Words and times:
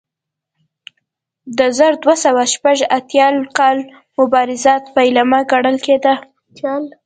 د 1.57 1.59
زر 1.77 1.93
دوه 2.03 2.15
سوه 2.23 2.43
شپږ 2.53 2.77
اتیا 2.97 3.27
کال 3.57 3.77
مبارزات 4.17 4.83
پیلامه 4.95 5.39
ګڼل 5.51 5.77
کېده. 5.85 6.13